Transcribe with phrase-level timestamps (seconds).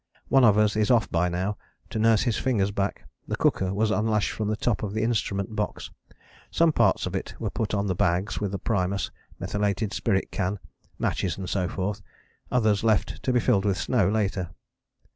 [0.29, 1.57] One of us is off by now
[1.91, 3.07] to nurse his fingers back.
[3.27, 5.91] The cooker was unlashed from the top of the instrument box;
[6.49, 10.57] some parts of it were put on the bags with the primus, methylated spirit can,
[10.97, 12.01] matches and so forth;
[12.51, 14.49] others left to be filled with snow later.